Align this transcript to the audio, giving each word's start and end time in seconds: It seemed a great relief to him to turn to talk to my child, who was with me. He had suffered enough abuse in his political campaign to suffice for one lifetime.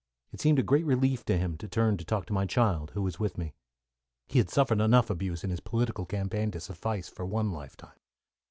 It 0.31 0.41
seemed 0.41 0.57
a 0.57 0.63
great 0.63 0.83
relief 0.87 1.23
to 1.25 1.37
him 1.37 1.59
to 1.59 1.67
turn 1.67 1.95
to 1.97 2.03
talk 2.03 2.25
to 2.25 2.33
my 2.33 2.47
child, 2.47 2.89
who 2.95 3.03
was 3.03 3.19
with 3.19 3.37
me. 3.37 3.53
He 4.25 4.39
had 4.39 4.49
suffered 4.49 4.81
enough 4.81 5.11
abuse 5.11 5.43
in 5.43 5.51
his 5.51 5.59
political 5.59 6.07
campaign 6.07 6.49
to 6.53 6.59
suffice 6.59 7.07
for 7.07 7.23
one 7.27 7.51
lifetime. 7.51 7.99